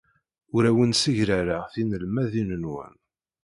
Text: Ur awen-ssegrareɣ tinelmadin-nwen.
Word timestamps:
Ur 0.55 0.63
awen-ssegrareɣ 0.69 1.63
tinelmadin-nwen. 1.73 2.93